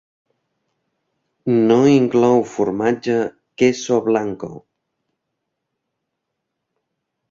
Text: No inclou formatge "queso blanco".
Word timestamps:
No 1.67 1.77
inclou 1.97 2.41
formatge 2.55 3.19
"queso 3.63 4.01
blanco". 4.11 4.53